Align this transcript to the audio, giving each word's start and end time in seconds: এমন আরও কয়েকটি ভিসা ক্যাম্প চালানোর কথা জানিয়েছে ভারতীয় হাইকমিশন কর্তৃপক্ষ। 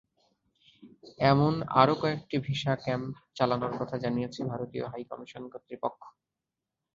এমন 1.23 1.53
আরও 1.81 1.93
কয়েকটি 2.01 2.35
ভিসা 2.39 2.73
ক্যাম্প 2.75 3.07
চালানোর 3.35 3.73
কথা 3.79 3.95
জানিয়েছে 3.97 4.39
ভারতীয় 4.43 4.85
হাইকমিশন 4.91 5.43
কর্তৃপক্ষ। 5.53 6.01